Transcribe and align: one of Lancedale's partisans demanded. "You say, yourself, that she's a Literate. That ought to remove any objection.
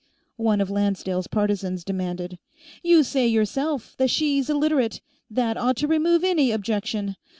one 0.41 0.59
of 0.59 0.71
Lancedale's 0.71 1.27
partisans 1.27 1.83
demanded. 1.83 2.39
"You 2.81 3.03
say, 3.03 3.27
yourself, 3.27 3.93
that 3.99 4.09
she's 4.09 4.49
a 4.49 4.55
Literate. 4.57 4.99
That 5.29 5.57
ought 5.57 5.75
to 5.77 5.87
remove 5.87 6.23
any 6.23 6.49
objection. 6.49 7.17